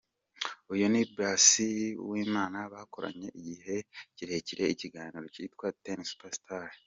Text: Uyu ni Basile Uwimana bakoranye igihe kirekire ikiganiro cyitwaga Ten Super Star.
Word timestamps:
Uyu 0.73 0.85
ni 0.91 1.01
Basile 1.17 1.87
Uwimana 2.03 2.59
bakoranye 2.73 3.27
igihe 3.39 3.75
kirekire 4.15 4.63
ikiganiro 4.73 5.25
cyitwaga 5.33 5.79
Ten 5.85 5.99
Super 6.11 6.33
Star. 6.39 6.69